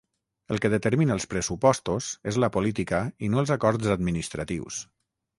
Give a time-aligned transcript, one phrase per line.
[0.53, 4.81] El que determina els pressupostos és la política i no els acords administratius.